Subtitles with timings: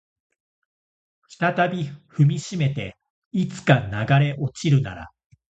[1.29, 2.97] 再び踏みしめて
[3.33, 5.11] いつか流れ落ちるなら